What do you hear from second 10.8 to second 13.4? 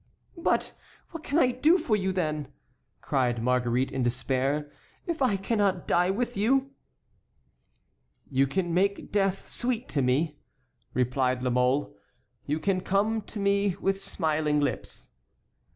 replied La Mole; "you can come to